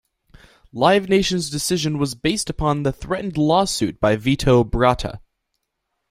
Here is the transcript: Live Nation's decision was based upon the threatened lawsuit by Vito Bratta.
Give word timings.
Live 0.73 1.09
Nation's 1.09 1.51
decision 1.51 1.99
was 1.99 2.15
based 2.15 2.49
upon 2.49 2.81
the 2.81 2.91
threatened 2.91 3.37
lawsuit 3.37 3.99
by 3.99 4.15
Vito 4.15 4.63
Bratta. 4.63 5.19